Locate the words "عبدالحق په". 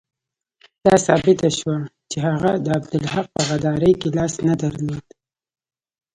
2.77-3.41